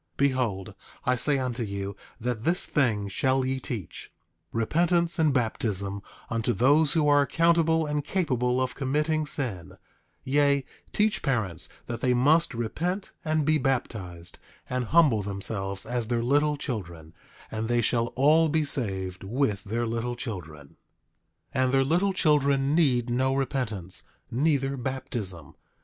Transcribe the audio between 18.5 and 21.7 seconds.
saved with their little children. 8:11